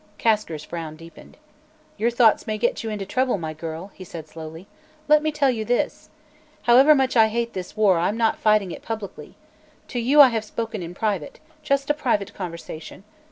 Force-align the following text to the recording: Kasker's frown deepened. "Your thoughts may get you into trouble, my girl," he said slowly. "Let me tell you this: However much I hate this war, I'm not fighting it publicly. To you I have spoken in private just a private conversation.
Kasker's 0.17 0.63
frown 0.63 0.95
deepened. 0.95 1.37
"Your 1.95 2.09
thoughts 2.09 2.47
may 2.47 2.57
get 2.57 2.83
you 2.83 2.89
into 2.89 3.05
trouble, 3.05 3.37
my 3.37 3.53
girl," 3.53 3.91
he 3.93 4.03
said 4.03 4.27
slowly. 4.27 4.65
"Let 5.07 5.21
me 5.21 5.31
tell 5.31 5.51
you 5.51 5.63
this: 5.63 6.09
However 6.63 6.95
much 6.95 7.15
I 7.15 7.27
hate 7.27 7.53
this 7.53 7.77
war, 7.77 7.99
I'm 7.99 8.17
not 8.17 8.39
fighting 8.39 8.71
it 8.71 8.81
publicly. 8.81 9.35
To 9.89 9.99
you 9.99 10.19
I 10.19 10.29
have 10.29 10.43
spoken 10.43 10.81
in 10.81 10.95
private 10.95 11.39
just 11.61 11.91
a 11.91 11.93
private 11.93 12.33
conversation. 12.33 13.03